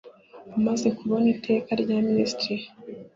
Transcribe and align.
Amaze 0.57 0.87
kubona 0.97 1.27
iteka 1.35 1.71
rya 1.81 1.97
minisitiri 2.07 2.65